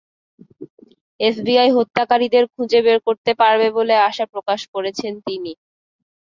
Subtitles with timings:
[1.19, 5.51] FBI হত্যাকারীদের খুঁজে বের করতে পারবে বলে আশা প্রকাশ করেছেন তিনি।